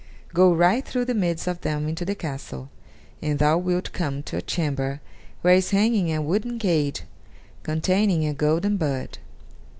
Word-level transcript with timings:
Go 0.33 0.51
right 0.51 0.83
through 0.83 1.05
the 1.05 1.13
midst 1.13 1.45
of 1.45 1.61
them 1.61 1.87
into 1.87 2.03
the 2.05 2.15
castle, 2.15 2.69
and 3.21 3.37
thou 3.37 3.59
wilt 3.59 3.91
come 3.93 4.23
to 4.23 4.37
a 4.37 4.41
chamber 4.41 4.99
where 5.43 5.53
is 5.53 5.69
hanging 5.69 6.11
a 6.11 6.19
wooden 6.23 6.57
cage 6.57 7.03
containing 7.61 8.25
a 8.25 8.33
golden 8.33 8.77
bird. 8.77 9.19